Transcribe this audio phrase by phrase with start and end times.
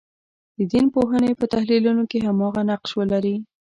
[0.57, 3.35] د دین پوهنې په تحلیلونو کې هماغه نقش ولري.